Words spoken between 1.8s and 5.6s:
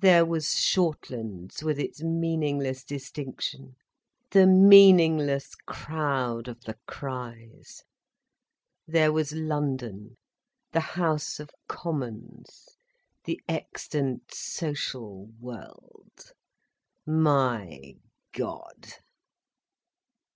meaningless distinction, the meaningless